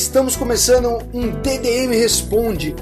Estamos 0.00 0.34
começando 0.34 0.96
um 1.12 1.30
DDM 1.42 1.90
Responde. 1.90 2.74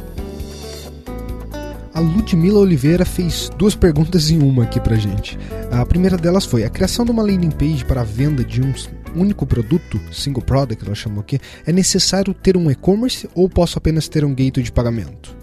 A 1.93 1.99
Ludmila 1.99 2.61
Oliveira 2.61 3.05
fez 3.05 3.51
duas 3.59 3.75
perguntas 3.75 4.31
em 4.31 4.41
uma 4.41 4.63
aqui 4.63 4.79
pra 4.79 4.95
gente. 4.95 5.37
A 5.69 5.85
primeira 5.85 6.17
delas 6.17 6.47
foi: 6.47 6.63
a 6.63 6.71
criação 6.71 7.05
de 7.05 7.11
uma 7.11 7.25
landing 7.25 7.51
page 7.51 7.85
para 7.85 8.03
a 8.03 8.05
venda 8.05 8.45
de 8.45 8.63
um 8.63 8.73
único 9.17 9.45
produto, 9.45 10.01
single 10.13 10.45
product, 10.45 10.85
ela 10.87 10.95
chamou 10.95 11.21
aqui, 11.21 11.41
é 11.67 11.73
necessário 11.73 12.33
ter 12.33 12.57
um 12.57 12.71
e-commerce 12.71 13.29
ou 13.35 13.49
posso 13.49 13.79
apenas 13.79 14.07
ter 14.09 14.25
um 14.25 14.33
gateway 14.33 14.63
de 14.63 14.71
pagamento? 14.71 15.37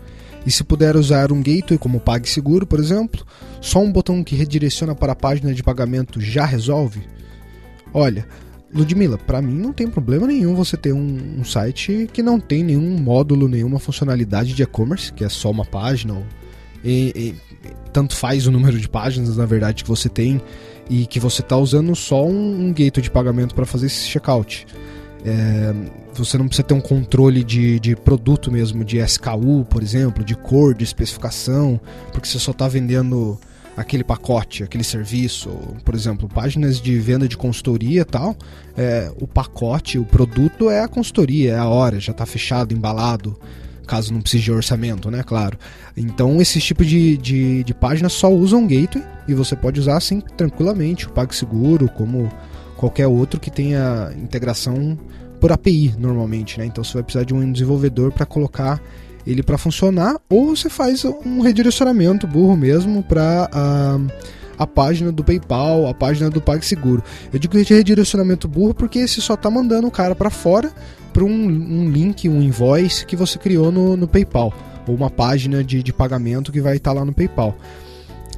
E 0.46 0.52
se 0.52 0.64
puder 0.64 0.96
usar 0.96 1.30
um 1.34 1.44
gateway 1.44 1.78
como 1.78 2.00
PagSeguro, 2.00 2.66
por 2.66 2.80
exemplo, 2.80 3.26
só 3.60 3.80
um 3.80 3.92
botão 3.92 4.24
que 4.24 4.38
redireciona 4.38 4.96
para 4.96 5.12
a 5.12 5.16
página 5.16 5.54
de 5.54 5.62
pagamento 5.62 6.22
já 6.22 6.46
resolve? 6.46 7.02
Olha, 7.94 8.26
Ludmila, 8.76 9.18
para 9.18 9.42
mim 9.42 9.56
não 9.56 9.72
tem 9.72 9.88
problema 9.88 10.28
nenhum 10.28 10.54
você 10.54 10.76
ter 10.76 10.92
um, 10.92 11.40
um, 11.40 11.44
site 11.46 12.10
que 12.12 12.22
não 12.22 12.40
tem 12.40 12.62
nenhum 12.62 13.00
módulo, 13.00 13.48
nenhuma 13.48 13.80
funcionalidade 13.80 14.54
de 14.54 14.64
e-commerce, 14.64 15.14
que 15.14 15.24
é 15.24 15.30
só 15.30 15.50
uma 15.50 15.64
página. 15.64 16.14
Ou, 16.14 16.24
e, 16.84 17.14
e, 17.16 17.36
tanto 17.94 18.16
faz 18.16 18.46
o 18.46 18.52
número 18.52 18.78
de 18.78 18.90
páginas, 18.90 19.38
na 19.38 19.46
verdade, 19.46 19.84
que 19.84 19.90
você 19.90 20.10
tem 20.10 20.42
e 20.90 21.06
que 21.06 21.20
você 21.20 21.42
está 21.42 21.58
usando 21.58 21.96
só 21.96 22.26
um, 22.26 22.68
um 22.68 22.74
gateway 22.74 23.02
de 23.02 23.10
pagamento 23.10 23.56
para 23.56 23.66
fazer 23.66 23.86
esse 23.86 24.08
checkout. 24.08 24.68
É, 25.26 25.74
você 26.14 26.38
não 26.38 26.48
precisa 26.48 26.68
ter 26.68 26.74
um 26.74 26.82
controle 26.82 27.44
de, 27.44 27.80
de 27.80 27.96
produto 27.96 28.52
mesmo, 28.52 28.84
de 28.84 28.98
SKU, 29.00 29.66
por 29.70 29.82
exemplo, 29.82 30.24
de 30.24 30.36
cor, 30.36 30.76
de 30.76 30.84
especificação, 30.84 31.80
porque 32.12 32.28
você 32.28 32.38
só 32.38 32.52
está 32.52 32.68
vendendo 32.68 33.40
aquele 33.76 34.04
pacote, 34.04 34.64
aquele 34.64 34.84
serviço, 34.84 35.50
por 35.84 35.94
exemplo, 35.94 36.30
páginas 36.30 36.80
de 36.80 36.98
venda 37.00 37.28
de 37.28 37.36
consultoria 37.36 38.02
e 38.02 38.06
tal, 38.06 38.36
é, 38.78 39.12
o 39.20 39.28
pacote, 39.28 40.00
o 40.00 40.06
produto 40.06 40.70
é 40.70 40.82
a 40.82 40.88
consultoria, 40.88 41.54
é 41.54 41.58
a 41.58 41.68
hora, 41.68 42.00
já 42.00 42.12
está 42.12 42.26
fechado, 42.26 42.74
embalado, 42.74 43.38
caso 43.86 44.14
não 44.14 44.22
precise 44.22 44.44
de 44.44 44.52
orçamento, 44.52 45.12
né? 45.12 45.24
Claro. 45.24 45.58
Então, 45.96 46.42
esse 46.42 46.60
tipo 46.60 46.84
de, 46.84 47.18
de, 47.18 47.64
de 47.64 47.74
página 47.74 48.10
só 48.10 48.32
usam 48.32 48.66
gateway 48.66 49.06
e 49.28 49.34
você 49.34 49.56
pode 49.56 49.80
usar 49.80 49.98
assim 49.98 50.22
tranquilamente 50.22 51.08
o 51.08 51.12
PagSeguro, 51.12 51.88
como 51.90 52.32
qualquer 52.76 53.08
outro 53.08 53.40
que 53.40 53.52
tenha 53.52 54.12
integração 54.18 54.98
por 55.40 55.52
API 55.52 55.94
normalmente, 55.98 56.58
né? 56.60 56.66
Então 56.66 56.84
você 56.84 56.94
vai 56.94 57.04
precisar 57.04 57.26
de 57.26 57.34
um 57.34 57.52
desenvolvedor 57.52 58.12
para 58.12 58.26
colocar 58.26 58.82
ele 59.26 59.42
para 59.42 59.58
funcionar, 59.58 60.16
ou 60.30 60.56
você 60.56 60.70
faz 60.70 61.04
um 61.06 61.42
redirecionamento 61.42 62.28
burro 62.28 62.56
mesmo 62.56 63.02
para 63.04 63.50
a, 63.52 64.00
a 64.58 64.68
página 64.68 65.12
do 65.12 65.24
PayPal, 65.24 65.88
a 65.88 65.94
página 65.94 66.30
do 66.30 66.42
PagSeguro. 66.42 67.04
Eu 67.34 67.40
digo 67.40 67.58
redirecionamento 67.58 68.48
burro 68.48 68.74
porque 68.74 69.00
esse 69.00 69.22
só 69.22 69.34
está 69.34 69.50
mandando 69.50 69.88
o 69.88 69.92
cara 69.92 70.16
para 70.16 70.30
fora 70.30 70.72
para 71.12 71.24
um, 71.24 71.30
um, 71.30 71.90
link, 71.90 72.28
um 72.28 72.42
invoice 72.42 73.06
que 73.06 73.16
você 73.16 73.40
criou 73.40 73.72
no, 73.72 73.96
no 73.96 74.06
PayPal, 74.06 74.54
ou 74.86 74.94
uma 74.94 75.10
página 75.10 75.64
de, 75.64 75.82
de 75.82 75.94
pagamento 75.94 76.52
que 76.52 76.60
vai 76.60 76.76
estar 76.76 76.94
tá 76.94 77.00
lá 77.00 77.06
no 77.06 77.14
PayPal. 77.14 77.58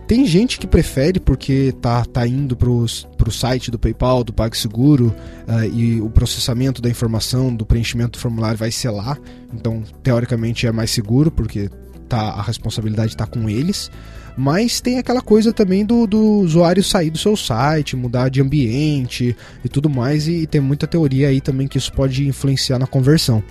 Tem 0.08 0.26
gente 0.26 0.58
que 0.58 0.66
prefere 0.66 1.20
porque 1.20 1.74
tá, 1.82 2.06
tá 2.06 2.26
indo 2.26 2.56
para 2.56 2.70
o 2.70 2.88
site 3.32 3.70
do 3.70 3.78
PayPal, 3.78 4.24
do 4.24 4.32
PagSeguro, 4.32 5.14
uh, 5.46 5.66
e 5.66 6.00
o 6.00 6.10
processamento 6.10 6.82
da 6.82 6.90
informação, 6.90 7.54
do 7.54 7.66
preenchimento 7.66 8.12
do 8.12 8.20
formulário 8.22 8.58
vai 8.58 8.72
ser 8.72 8.90
lá. 8.90 9.18
Então, 9.54 9.84
teoricamente 10.02 10.66
é 10.66 10.72
mais 10.72 10.92
seguro 10.92 11.30
porque 11.30 11.70
tá, 12.08 12.22
a 12.22 12.42
responsabilidade 12.42 13.12
está 13.14 13.28
com 13.28 13.50
eles. 13.50 13.92
Mas 14.38 14.80
tem 14.80 14.98
aquela 14.98 15.22
coisa 15.22 15.52
também 15.52 15.84
do, 15.84 16.08
do 16.08 16.22
usuário 16.40 16.84
sair 16.84 17.10
do 17.10 17.18
seu 17.18 17.36
site, 17.36 17.98
mudar 17.98 18.30
de 18.30 18.40
ambiente 18.40 19.36
e 19.66 19.68
tudo 19.68 19.90
mais, 19.90 20.28
e, 20.28 20.44
e 20.44 20.48
tem 20.48 20.62
muita 20.62 20.88
teoria 20.88 21.28
aí 21.28 21.42
também 21.42 21.68
que 21.68 21.78
isso 21.78 21.92
pode 21.92 22.26
influenciar 22.26 22.80
na 22.80 22.88
conversão. 22.88 23.44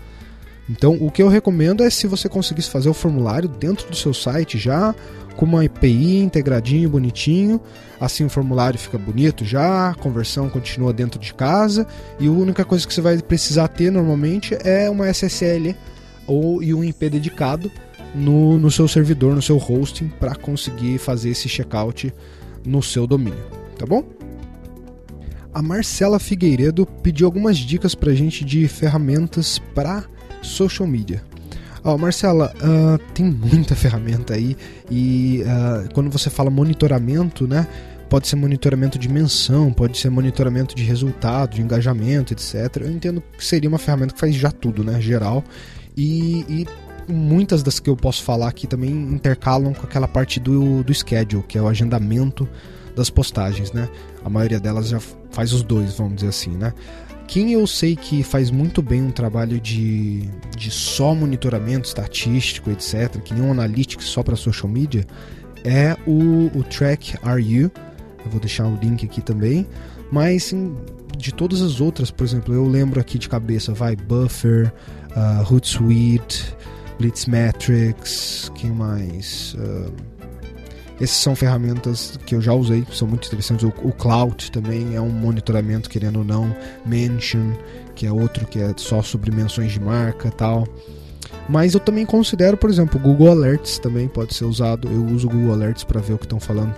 Então, 0.69 0.97
o 1.01 1.11
que 1.11 1.23
eu 1.23 1.29
recomendo 1.29 1.83
é 1.85 1.91
se 1.91 2.07
você 2.07 2.29
conseguisse 2.29 2.71
fazer 2.71 2.89
o 2.89 2.95
formulário 2.95 3.49
dentro 3.49 3.89
do 3.89 3.95
seu 3.95 4.13
site 4.13 4.59
já, 4.59 4.95
com 5.37 5.45
uma 5.45 5.65
API 5.65 6.19
integradinho, 6.19 6.89
bonitinho. 6.89 7.61
Assim 8.01 8.25
o 8.25 8.29
formulário 8.29 8.79
fica 8.79 8.99
bonito 8.99 9.45
já, 9.45 9.91
a 9.91 9.95
conversão 9.95 10.49
continua 10.49 10.93
dentro 10.93 11.21
de 11.21 11.33
casa 11.33 11.87
e 12.19 12.27
a 12.27 12.31
única 12.31 12.65
coisa 12.65 12.87
que 12.87 12.93
você 12.93 13.01
vai 13.01 13.19
precisar 13.19 13.69
ter 13.69 13.91
normalmente 13.93 14.57
é 14.65 14.91
uma 14.91 15.09
SSL 15.09 15.77
ou 16.27 16.63
e 16.63 16.75
um 16.75 16.83
IP 16.83 17.09
dedicado 17.11 17.71
no, 18.15 18.59
no 18.59 18.71
seu 18.71 18.89
servidor, 18.89 19.35
no 19.35 19.43
seu 19.43 19.57
hosting, 19.57 20.09
para 20.09 20.35
conseguir 20.35 20.99
fazer 20.99 21.31
esse 21.31 21.49
checkout 21.49 22.13
no 22.65 22.83
seu 22.83 23.07
domínio, 23.07 23.45
tá 23.79 23.87
bom? 23.87 24.03
A 25.55 25.63
Marcela 25.63 26.19
Figueiredo 26.19 26.85
pediu 27.03 27.27
algumas 27.27 27.57
dicas 27.57 27.95
para 27.95 28.13
gente 28.15 28.45
de 28.45 28.67
ferramentas 28.69 29.59
para 29.75 30.05
social 30.43 30.87
media. 30.87 31.23
Oh, 31.83 31.97
Marcela, 31.97 32.53
uh, 32.57 32.99
tem 33.15 33.27
muita 33.27 33.75
ferramenta 33.77 34.35
aí 34.35 34.57
e 34.91 35.43
uh, 35.43 35.93
quando 35.95 36.11
você 36.11 36.29
fala 36.29 36.51
monitoramento, 36.51 37.47
né? 37.47 37.67
Pode 38.09 38.29
ser 38.29 38.37
monitoramento 38.37 38.99
de 38.99 39.09
menção, 39.09 39.73
pode 39.73 39.99
ser 39.99 40.11
monitoramento 40.11 40.75
de 40.75 40.83
resultado, 40.83 41.55
de 41.55 41.63
engajamento, 41.63 42.33
etc. 42.33 42.77
Eu 42.81 42.91
entendo 42.91 43.23
que 43.37 43.45
seria 43.45 43.69
uma 43.69 43.79
ferramenta 43.79 44.15
que 44.15 44.21
faz 44.21 44.35
já 44.35 44.51
tudo, 44.51 44.85
né? 44.85 45.01
Geral. 45.01 45.45
E, 45.97 46.45
e 46.49 46.67
muitas 47.09 47.63
das 47.63 47.79
que 47.79 47.89
eu 47.89 47.97
posso 47.97 48.23
falar 48.23 48.49
aqui 48.49 48.67
também 48.67 48.91
intercalam 48.91 49.73
com 49.73 49.87
aquela 49.87 50.09
parte 50.09 50.39
do, 50.41 50.83
do 50.83 50.95
schedule, 50.95 51.45
que 51.47 51.59
é 51.59 51.63
o 51.63 51.69
agendamento 51.69 52.49
das 52.95 53.11
postagens, 53.11 53.73
né? 53.73 53.89
A 54.25 54.29
maioria 54.29 54.59
delas 54.59 54.89
já 54.89 55.01
faz 55.31 55.53
os 55.53 55.63
dois, 55.63 55.95
vamos 55.99 56.17
dizer 56.17 56.29
assim, 56.29 56.51
né? 56.51 56.73
Quem 57.27 57.53
eu 57.53 57.67
sei 57.67 57.97
que 57.97 58.23
faz 58.23 58.51
muito 58.51 58.81
bem 58.81 59.03
um 59.03 59.11
trabalho 59.11 59.61
de, 59.61 60.29
de 60.57 60.71
só 60.71 61.15
monitoramento 61.15 61.89
estatístico, 61.89 62.71
etc., 62.71 63.21
que 63.23 63.35
nem 63.35 63.43
um 63.43 63.51
analytics 63.51 64.07
só 64.07 64.23
para 64.23 64.37
social 64.37 64.71
media, 64.71 65.05
é 65.65 65.97
o, 66.07 66.51
o 66.57 66.63
Track 66.63 67.17
RU. 67.23 67.71
Eu 68.25 68.31
vou 68.31 68.41
deixar 68.41 68.67
o 68.67 68.77
link 68.77 69.05
aqui 69.05 69.21
também. 69.21 69.67
Mas 70.11 70.55
de 71.17 71.33
todas 71.33 71.63
as 71.63 71.81
outras, 71.81 72.11
por 72.11 72.25
exemplo, 72.25 72.55
eu 72.55 72.67
lembro 72.67 73.01
aqui 73.01 73.19
de 73.19 73.29
cabeça, 73.29 73.73
vai 73.73 73.97
Buffer, 73.97 74.73
uh, 75.17 75.53
Hootsuite, 75.53 76.55
Blitzmetrics, 76.99 78.51
quem 78.55 78.71
mais? 78.71 79.55
Uh, 79.55 79.93
essas 80.97 81.19
são 81.19 81.37
ferramentas 81.37 82.19
que 82.25 82.35
eu 82.35 82.41
já 82.41 82.53
usei, 82.53 82.87
são 82.93 83.07
muito 83.07 83.27
interessantes. 83.27 83.65
O, 83.65 83.69
o 83.83 83.93
Cloud 83.93 84.51
também 84.51 84.95
é 84.95 85.01
um 85.01 85.11
monitoramento, 85.11 85.91
querendo 85.91 86.21
ou 86.21 86.25
não. 86.25 86.55
Mention, 86.85 87.53
que 87.95 88.07
é 88.07 88.13
outro 88.13 88.47
que 88.47 88.61
é 88.61 88.73
só 88.77 89.03
sobre 89.03 89.31
menções 89.31 89.73
de 89.73 89.81
marca 89.81 90.31
tal. 90.31 90.67
Mas 91.49 91.75
eu 91.75 91.81
também 91.81 92.07
considero, 92.07 92.57
por 92.57 92.71
exemplo, 92.71 92.99
o 92.99 93.03
Google 93.03 93.31
Alerts 93.31 93.79
também 93.79 94.09
pode 94.09 94.35
ser 94.35 94.45
usado. 94.45 94.89
Eu 94.89 95.05
uso 95.07 95.29
o 95.29 95.31
Google 95.31 95.53
Alerts 95.53 95.85
para 95.85 96.01
ver 96.01 96.15
o 96.15 96.19
que 96.19 96.25
estão 96.25 96.41
falando 96.41 96.75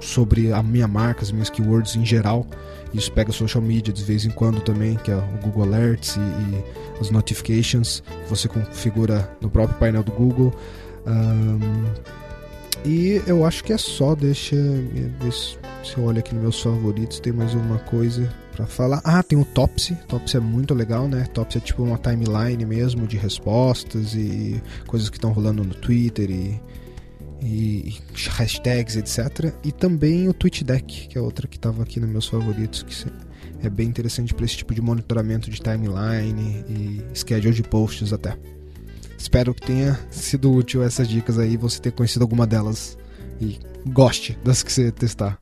sobre 0.00 0.52
a 0.52 0.62
minha 0.62 0.88
marca, 0.88 1.22
as 1.22 1.32
minhas 1.32 1.50
keywords 1.50 1.96
em 1.96 2.04
geral. 2.04 2.46
Isso 2.94 3.12
pega 3.12 3.30
social 3.30 3.62
media 3.62 3.92
de 3.92 4.02
vez 4.02 4.24
em 4.24 4.30
quando 4.30 4.60
também, 4.60 4.96
que 4.96 5.10
é 5.10 5.16
o 5.16 5.42
Google 5.42 5.64
Alerts 5.64 6.16
e, 6.16 6.20
e 6.20 6.64
as 7.00 7.10
notifications 7.10 8.02
você 8.28 8.48
configura 8.48 9.30
no 9.40 9.50
próprio 9.50 9.78
painel 9.78 10.02
do 10.02 10.12
Google. 10.12 10.52
Um, 11.06 11.60
e 12.84 13.22
eu 13.26 13.44
acho 13.44 13.62
que 13.62 13.72
é 13.72 13.78
só, 13.78 14.14
deixa 14.14 14.56
ver 14.56 15.32
se 15.32 15.96
eu 15.96 16.04
olho 16.04 16.18
aqui 16.18 16.34
nos 16.34 16.42
meus 16.42 16.62
favoritos, 16.62 17.20
tem 17.20 17.32
mais 17.32 17.54
alguma 17.54 17.78
coisa 17.78 18.32
para 18.52 18.66
falar. 18.66 19.00
Ah, 19.04 19.22
tem 19.22 19.38
o 19.38 19.44
Topsy. 19.44 19.94
Topsy 20.08 20.36
é 20.36 20.40
muito 20.40 20.74
legal, 20.74 21.08
né? 21.08 21.24
Topsy 21.32 21.58
é 21.58 21.60
tipo 21.60 21.82
uma 21.82 21.98
timeline 21.98 22.64
mesmo 22.64 23.06
de 23.06 23.16
respostas 23.16 24.14
e 24.14 24.62
coisas 24.86 25.08
que 25.08 25.16
estão 25.16 25.32
rolando 25.32 25.64
no 25.64 25.74
Twitter 25.74 26.30
e, 26.30 26.60
e, 27.42 27.98
hashtags, 28.28 28.96
etc. 28.96 29.52
E 29.64 29.72
também 29.72 30.28
o 30.28 30.34
TweetDeck, 30.34 31.08
que 31.08 31.18
é 31.18 31.20
outra 31.20 31.48
que 31.48 31.56
estava 31.56 31.82
aqui 31.82 31.98
nos 32.00 32.10
meus 32.10 32.26
favoritos, 32.26 32.82
que 32.82 33.10
é 33.62 33.70
bem 33.70 33.88
interessante 33.88 34.34
para 34.34 34.44
esse 34.44 34.56
tipo 34.56 34.74
de 34.74 34.80
monitoramento 34.80 35.50
de 35.50 35.60
timeline 35.60 36.64
e 36.68 37.02
schedule 37.14 37.54
de 37.54 37.62
posts 37.62 38.12
até. 38.12 38.36
Espero 39.20 39.52
que 39.52 39.66
tenha 39.66 40.00
sido 40.10 40.50
útil 40.50 40.82
essas 40.82 41.06
dicas 41.06 41.38
aí, 41.38 41.54
você 41.54 41.78
ter 41.78 41.92
conhecido 41.92 42.22
alguma 42.22 42.46
delas 42.46 42.96
e 43.38 43.60
goste 43.86 44.36
das 44.42 44.62
que 44.62 44.72
você 44.72 44.90
testar. 44.90 45.38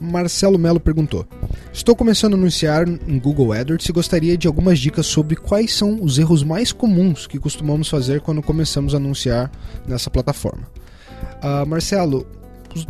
Marcelo 0.00 0.56
Melo 0.56 0.78
perguntou: 0.78 1.26
Estou 1.72 1.96
começando 1.96 2.34
a 2.34 2.36
anunciar 2.36 2.86
em 2.88 3.18
Google 3.18 3.52
AdWords 3.52 3.88
e 3.88 3.92
gostaria 3.92 4.38
de 4.38 4.46
algumas 4.46 4.78
dicas 4.78 5.06
sobre 5.06 5.34
quais 5.34 5.74
são 5.74 5.98
os 6.00 6.18
erros 6.20 6.44
mais 6.44 6.70
comuns 6.70 7.26
que 7.26 7.36
costumamos 7.36 7.88
fazer 7.88 8.20
quando 8.20 8.40
começamos 8.40 8.94
a 8.94 8.98
anunciar 8.98 9.50
nessa 9.88 10.08
plataforma. 10.08 10.68
Uh, 11.42 11.66
Marcelo, 11.66 12.24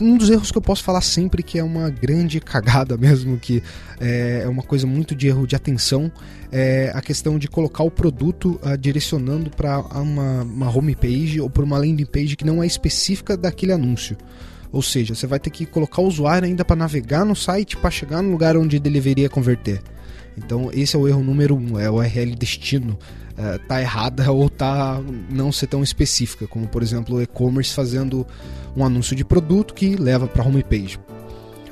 um 0.00 0.17
dos 0.17 0.31
erros 0.31 0.50
que 0.50 0.59
eu 0.59 0.62
posso 0.62 0.82
falar 0.82 1.00
sempre 1.00 1.43
que 1.43 1.59
é 1.59 1.65
uma 1.65 1.91
grande 1.91 2.41
cagada 2.41 2.97
mesmo, 2.97 3.38
que 3.38 3.62
é, 4.00 4.43
é 4.44 4.49
uma 4.49 4.62
coisa 4.62 4.87
muito 4.87 5.15
de 5.15 5.29
erro 5.29 5.47
de 5.47 5.56
atenção, 5.56 6.11
é 6.53 6.91
a 6.94 7.00
questão 7.00 7.38
de 7.38 7.49
colocar 7.49 7.82
o 7.82 7.91
produto 7.91 8.61
uh, 8.62 8.77
direcionando 8.77 9.50
para 9.50 9.81
uma, 9.81 10.43
uma 10.43 10.77
homepage 10.77 11.41
ou 11.41 11.49
para 11.49 11.65
uma 11.65 11.79
landing 11.79 12.06
page 12.06 12.37
que 12.37 12.44
não 12.44 12.62
é 12.62 12.67
específica 12.67 13.37
daquele 13.37 13.73
anúncio. 13.73 14.17
Ou 14.73 14.82
seja, 14.82 15.15
você 15.15 15.27
vai 15.27 15.41
ter 15.41 15.50
que 15.50 15.67
colocar 15.67 16.00
o 16.00 16.06
usuário 16.06 16.47
ainda 16.47 16.65
para 16.65 16.77
navegar 16.77 17.25
no 17.25 17.35
site 17.35 17.77
para 17.77 17.91
chegar 17.91 18.23
no 18.23 18.31
lugar 18.31 18.56
onde 18.56 18.77
ele 18.77 18.91
deveria 18.91 19.29
converter. 19.29 19.82
Então 20.37 20.71
esse 20.73 20.94
é 20.94 20.99
o 20.99 21.09
erro 21.09 21.23
número 21.23 21.56
um, 21.56 21.79
é 21.79 21.91
o 21.91 21.94
URL 21.94 22.35
destino 22.37 22.99
é, 23.41 23.57
tá 23.57 23.81
errada 23.81 24.31
ou 24.31 24.51
tá 24.51 25.01
não 25.31 25.51
ser 25.51 25.67
tão 25.67 25.83
específica, 25.83 26.47
como 26.47 26.69
por 26.69 26.83
exemplo 26.83 27.17
o 27.17 27.23
e-commerce 27.23 27.73
fazendo 27.73 28.27
um 28.77 28.85
anúncio 28.85 29.17
de 29.17 29.25
produto 29.25 29.73
que 29.73 29.97
leva 29.97 30.27
para 30.27 30.45
homepage. 30.45 31.01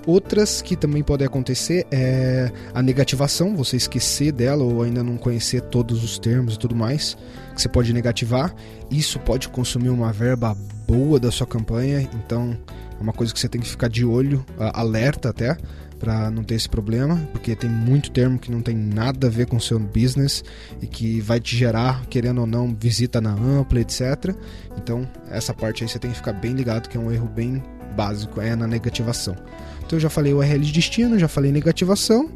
Outras 0.07 0.63
que 0.63 0.75
também 0.75 1.03
podem 1.03 1.27
acontecer 1.27 1.87
é 1.91 2.51
a 2.73 2.81
negativação, 2.81 3.55
você 3.55 3.77
esquecer 3.77 4.33
dela 4.33 4.65
ou 4.65 4.83
ainda 4.83 5.05
não 5.05 5.19
conhecer 5.19 5.61
todos 5.61 6.03
os 6.03 6.19
termos 6.19 6.55
e 6.55 6.59
tudo 6.59 6.75
mais, 6.75 7.15
que 7.55 7.61
você 7.61 7.69
pode 7.69 7.93
negativar. 7.93 8.55
Isso 8.91 9.19
pode 9.19 9.51
consumir 9.51 9.91
uma 9.91 10.11
verba 10.11 10.57
boa 10.87 11.21
da 11.21 11.31
sua 11.31 11.47
campanha, 11.47 12.09
então 12.15 12.57
é 12.99 13.03
uma 13.03 13.13
coisa 13.13 13.35
que 13.35 13.39
você 13.39 13.51
tem 13.51 13.61
que 13.61 13.69
ficar 13.69 13.89
de 13.89 14.03
olho, 14.03 14.43
alerta 14.73 15.29
até, 15.29 15.59
para 15.99 16.31
não 16.31 16.45
ter 16.45 16.55
esse 16.55 16.69
problema, 16.69 17.17
porque 17.33 17.55
tem 17.57 17.69
muito 17.69 18.11
termo 18.11 18.39
que 18.39 18.51
não 18.51 18.63
tem 18.63 18.77
nada 18.77 19.27
a 19.27 19.31
ver 19.31 19.47
com 19.47 19.57
o 19.57 19.61
seu 19.61 19.79
business 19.79 20.45
e 20.81 20.87
que 20.87 21.21
vai 21.21 21.41
te 21.41 21.57
gerar, 21.57 22.07
querendo 22.07 22.41
ou 22.41 22.47
não, 22.47 22.75
visita 22.75 23.21
na 23.21 23.33
ampla, 23.33 23.81
etc. 23.81 24.35
Então, 24.77 25.09
essa 25.31 25.53
parte 25.53 25.83
aí 25.83 25.89
você 25.89 25.99
tem 25.99 26.11
que 26.11 26.17
ficar 26.17 26.33
bem 26.33 26.53
ligado, 26.53 26.89
que 26.89 26.97
é 26.97 27.01
um 27.01 27.11
erro 27.11 27.29
bem 27.29 27.63
básico, 27.97 28.41
é 28.41 28.55
na 28.55 28.67
negativação. 28.67 29.35
Então, 29.85 29.97
eu 29.97 30.01
já 30.01 30.11
falei 30.11 30.33
URL 30.33 30.61
de 30.61 30.73
destino, 30.73 31.19
já 31.19 31.29
falei 31.29 31.51
negativação. 31.51 32.31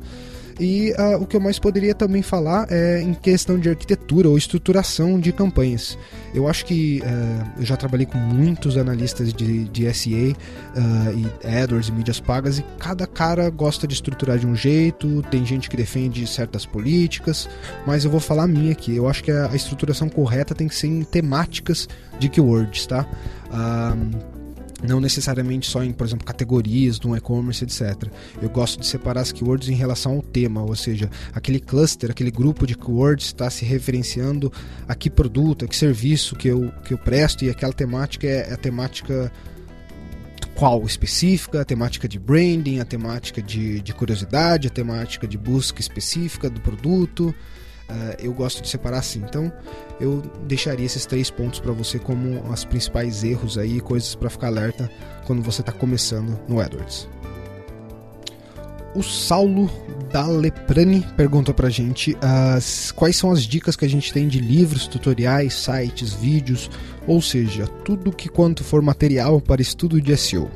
E 0.59 0.93
uh, 0.93 1.23
o 1.23 1.27
que 1.27 1.37
eu 1.37 1.41
mais 1.41 1.59
poderia 1.59 1.95
também 1.95 2.23
falar 2.23 2.67
é 2.71 3.01
em 3.01 3.15
questão 3.15 3.59
de 3.59 3.69
arquitetura 3.69 4.29
ou 4.29 4.37
estruturação 4.37 5.19
de 5.19 5.33
campanhas. 5.33 5.99
Eu 6.35 6.49
acho 6.49 6.65
que 6.65 7.01
uh, 7.01 7.61
eu 7.61 7.65
já 7.65 7.77
trabalhei 7.77 8.07
com 8.07 8.19
muitos 8.19 8.77
analistas 8.77 9.33
de, 9.33 9.65
de 9.65 9.93
SEA 9.93 10.33
uh, 10.33 10.35
e 11.45 11.63
AdWords 11.63 11.89
e 11.89 11.93
mídias 11.93 12.21
pagas 12.21 12.59
e 12.59 12.65
cada 12.79 13.07
cara 13.07 13.49
gosta 13.51 13.87
de 13.87 13.95
estruturar 13.95 14.39
de 14.39 14.47
um 14.47 14.55
jeito, 14.55 15.23
tem 15.31 15.45
gente 15.45 15.69
que 15.69 15.77
defende 15.77 16.27
certas 16.27 16.65
políticas, 16.65 17.49
mas 17.87 18.05
eu 18.05 18.11
vou 18.11 18.21
falar 18.21 18.45
a 18.45 18.49
minha 18.49 18.73
aqui. 18.73 18.95
Eu 18.95 19.09
acho 19.09 19.23
que 19.23 19.31
a, 19.31 19.51
a 19.51 19.57
estruturação 19.57 20.09
correta 20.09 20.55
tem 20.55 20.69
que 20.69 20.75
ser 20.75 20.87
em 20.87 21.03
temáticas 21.03 21.89
de 22.19 22.29
keywords, 22.29 22.87
tá? 22.87 23.07
Uh, 23.49 24.32
não 24.83 25.01
necessariamente 25.01 25.69
só 25.69 25.83
em, 25.83 25.93
por 25.93 26.07
exemplo, 26.07 26.25
categorias 26.25 26.99
do 26.99 27.17
e-commerce, 27.17 27.65
etc. 27.65 28.11
Eu 28.41 28.51
gosto 28.51 28.81
de 28.81 28.87
separar 28.87 29.21
as 29.21 29.33
keywords 29.33 29.69
em 29.69 29.75
relação 29.75 30.17
ao 30.17 30.23
tema, 30.23 30.63
ou 30.63 30.75
seja, 30.75 31.11
aquele 31.33 31.61
cluster, 31.61 32.11
aquele 32.11 32.31
grupo 32.31 32.67
de 32.67 32.75
keywords 32.75 33.27
está 33.27 33.49
se 33.49 33.65
referenciando 33.65 34.53
a 34.89 34.95
que 34.95 35.09
produto, 35.09 35.65
a 35.65 35.69
que 35.69 35.77
serviço 35.77 36.35
que 36.37 36.49
eu, 36.49 36.73
que 36.85 36.93
eu 36.93 36.99
presto 36.99 37.45
e 37.45 37.51
aquela 37.51 37.73
temática 37.73 38.27
é, 38.27 38.51
é 38.51 38.55
a 38.55 38.57
temática 38.57 39.33
qual 40.55 40.85
específica, 40.85 41.61
a 41.63 41.65
temática 41.65 42.07
de 42.07 42.19
branding, 42.19 42.79
a 42.79 42.85
temática 42.85 43.41
de, 43.41 43.81
de 43.81 43.95
curiosidade, 43.95 44.69
a 44.69 44.71
temática 44.71 45.27
de 45.27 45.39
busca 45.39 45.81
específica 45.81 46.51
do 46.51 46.61
produto. 46.61 47.35
Uh, 47.93 48.17
eu 48.19 48.33
gosto 48.33 48.63
de 48.63 48.69
separar 48.69 48.99
assim. 48.99 49.19
Então, 49.21 49.53
eu 50.01 50.23
deixaria 50.47 50.87
esses 50.87 51.05
três 51.05 51.31
pontos 51.31 51.61
para 51.61 51.73
você 51.73 51.99
como 51.99 52.41
os 52.51 52.65
principais 52.65 53.23
erros 53.23 53.59
aí, 53.59 53.81
coisas 53.81 54.15
para 54.15 54.31
ficar 54.31 54.47
alerta 54.47 54.91
quando 55.27 55.43
você 55.43 55.61
está 55.61 55.73
começando 55.73 56.41
no 56.49 56.59
AdWords. 56.59 57.07
O 58.95 59.03
Saulo 59.03 59.71
da 60.11 60.27
Leprani 60.27 61.07
perguntou 61.17 61.55
pra 61.55 61.69
gente 61.71 62.13
uh, 62.13 62.95
quais 62.95 63.17
são 63.17 63.31
as 63.31 63.43
dicas 63.43 63.77
que 63.77 63.85
a 63.85 63.89
gente 63.89 64.13
tem 64.13 64.29
de 64.29 64.39
livros, 64.39 64.87
tutoriais, 64.87 65.55
sites, 65.55 66.13
vídeos, 66.15 66.71
ou 67.07 67.21
seja, 67.21 67.67
tudo 67.85 68.13
que 68.13 68.29
quanto 68.29 68.65
for 68.65 68.81
material 68.81 69.41
para 69.41 69.63
estudo 69.63 70.01
de 70.01 70.17
SEO. 70.17 70.45
Uh, 70.45 70.51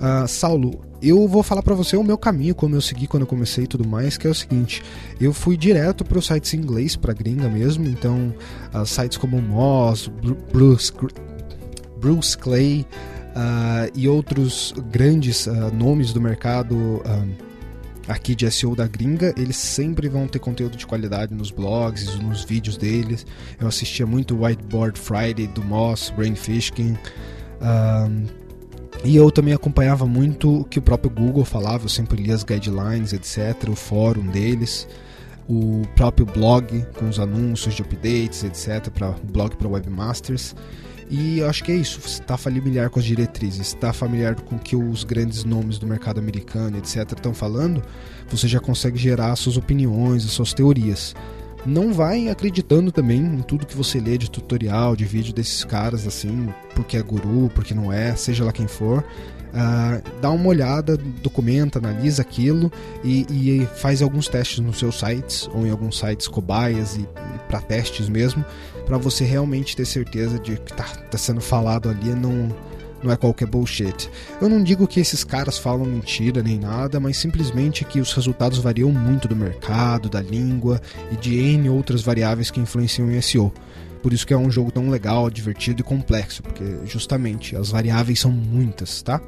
ah, 0.00 0.26
Saulo, 0.26 0.80
eu 1.02 1.26
vou 1.26 1.42
falar 1.42 1.62
para 1.62 1.74
você 1.74 1.96
o 1.96 2.04
meu 2.04 2.16
caminho, 2.16 2.54
como 2.54 2.76
eu 2.76 2.80
segui 2.80 3.06
quando 3.06 3.22
eu 3.22 3.26
comecei 3.26 3.64
e 3.64 3.66
tudo 3.66 3.86
mais, 3.86 4.16
que 4.16 4.26
é 4.26 4.30
o 4.30 4.34
seguinte: 4.34 4.82
eu 5.20 5.32
fui 5.32 5.56
direto 5.56 6.04
para 6.04 6.18
os 6.18 6.26
sites 6.26 6.54
em 6.54 6.58
inglês, 6.58 6.94
para 6.94 7.12
gringa 7.12 7.48
mesmo, 7.48 7.86
então 7.88 8.32
uh, 8.72 8.86
sites 8.86 9.18
como 9.18 9.40
Moz, 9.40 10.10
Bruce, 10.52 10.92
Bruce 12.00 12.38
Clay 12.38 12.86
uh, 13.34 13.90
e 13.94 14.08
outros 14.08 14.74
grandes 14.90 15.46
uh, 15.46 15.72
nomes 15.74 16.12
do 16.12 16.20
mercado 16.20 17.02
aqui 18.08 18.34
de 18.34 18.50
SEO 18.50 18.74
da 18.74 18.86
gringa, 18.86 19.32
eles 19.36 19.56
sempre 19.56 20.08
vão 20.08 20.26
ter 20.26 20.40
conteúdo 20.40 20.76
de 20.76 20.86
qualidade 20.86 21.32
nos 21.32 21.50
blogs, 21.50 22.16
nos 22.16 22.44
vídeos 22.44 22.76
deles. 22.76 23.24
Eu 23.60 23.68
assistia 23.68 24.04
muito 24.04 24.42
Whiteboard 24.42 24.98
Friday 24.98 25.46
do 25.46 25.62
Moss, 25.62 26.12
Brain 26.16 26.34
Fishkin. 26.34 26.96
E 29.04 29.16
eu 29.16 29.30
também 29.32 29.52
acompanhava 29.52 30.06
muito 30.06 30.60
o 30.60 30.64
que 30.64 30.78
o 30.78 30.82
próprio 30.82 31.10
Google 31.10 31.44
falava, 31.44 31.84
eu 31.84 31.88
sempre 31.88 32.22
lia 32.22 32.34
as 32.34 32.44
guidelines, 32.44 33.12
etc., 33.12 33.68
o 33.68 33.74
fórum 33.74 34.24
deles, 34.28 34.86
o 35.48 35.82
próprio 35.96 36.24
blog 36.24 36.86
com 36.96 37.08
os 37.08 37.18
anúncios 37.18 37.74
de 37.74 37.82
updates, 37.82 38.44
etc., 38.44 38.90
para 38.90 39.10
blog 39.24 39.56
para 39.56 39.68
webmasters. 39.68 40.54
E 41.10 41.40
eu 41.40 41.50
acho 41.50 41.64
que 41.64 41.72
é 41.72 41.74
isso, 41.74 42.00
está 42.06 42.36
familiar 42.36 42.90
com 42.90 43.00
as 43.00 43.04
diretrizes, 43.04 43.68
está 43.68 43.92
familiar 43.92 44.36
com 44.36 44.54
o 44.54 44.58
que 44.58 44.76
os 44.76 45.02
grandes 45.02 45.42
nomes 45.42 45.78
do 45.78 45.86
mercado 45.86 46.20
americano, 46.20 46.78
etc., 46.78 47.12
estão 47.12 47.34
falando, 47.34 47.82
você 48.30 48.46
já 48.46 48.60
consegue 48.60 48.96
gerar 48.96 49.34
suas 49.34 49.56
opiniões, 49.56 50.24
as 50.24 50.30
suas 50.30 50.54
teorias 50.54 51.12
não 51.64 51.92
vai 51.92 52.28
acreditando 52.28 52.90
também 52.90 53.20
em 53.20 53.42
tudo 53.42 53.66
que 53.66 53.76
você 53.76 54.00
lê 54.00 54.18
de 54.18 54.30
tutorial, 54.30 54.96
de 54.96 55.04
vídeo 55.04 55.32
desses 55.32 55.64
caras, 55.64 56.06
assim, 56.06 56.52
porque 56.74 56.96
é 56.96 57.02
guru, 57.02 57.50
porque 57.54 57.74
não 57.74 57.92
é, 57.92 58.14
seja 58.16 58.44
lá 58.44 58.52
quem 58.52 58.66
for. 58.66 59.04
Uh, 59.52 60.02
dá 60.22 60.30
uma 60.30 60.48
olhada, 60.48 60.96
documenta, 60.96 61.78
analisa 61.78 62.22
aquilo 62.22 62.72
e, 63.04 63.26
e, 63.30 63.66
faz 63.76 64.00
alguns 64.00 64.26
testes 64.26 64.60
nos 64.60 64.78
seus 64.78 64.98
sites 64.98 65.46
ou 65.52 65.66
em 65.66 65.70
alguns 65.70 65.98
sites 65.98 66.26
cobaias 66.26 66.96
e, 66.96 67.00
e 67.00 67.38
para 67.48 67.60
testes 67.60 68.08
mesmo, 68.08 68.42
para 68.86 68.96
você 68.96 69.24
realmente 69.24 69.76
ter 69.76 69.84
certeza 69.84 70.38
de 70.38 70.56
que 70.56 70.72
está 70.72 70.84
tá 70.84 71.18
sendo 71.18 71.42
falado 71.42 71.90
ali 71.90 72.14
não 72.14 72.50
não 73.02 73.10
é 73.10 73.16
qualquer 73.16 73.46
bullshit. 73.46 74.10
Eu 74.40 74.48
não 74.48 74.62
digo 74.62 74.86
que 74.86 75.00
esses 75.00 75.24
caras 75.24 75.58
falam 75.58 75.86
mentira 75.86 76.42
nem 76.42 76.58
nada, 76.58 77.00
mas 77.00 77.16
simplesmente 77.16 77.84
que 77.84 78.00
os 78.00 78.12
resultados 78.12 78.58
variam 78.58 78.90
muito 78.90 79.26
do 79.26 79.36
mercado, 79.36 80.08
da 80.08 80.20
língua 80.20 80.80
e 81.10 81.16
de 81.16 81.36
N 81.36 81.68
outras 81.70 82.02
variáveis 82.02 82.50
que 82.50 82.60
influenciam 82.60 83.10
em 83.10 83.20
SEO. 83.20 83.52
Por 84.02 84.12
isso 84.12 84.26
que 84.26 84.34
é 84.34 84.36
um 84.36 84.50
jogo 84.50 84.72
tão 84.72 84.90
legal, 84.90 85.30
divertido 85.30 85.80
e 85.80 85.84
complexo, 85.84 86.42
porque 86.42 86.64
justamente 86.84 87.54
as 87.54 87.70
variáveis 87.70 88.18
são 88.18 88.32
muitas, 88.32 89.00
tá? 89.00 89.20